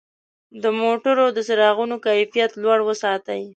[0.63, 3.43] د موټرو د څراغونو کیفیت لوړ وساتئ.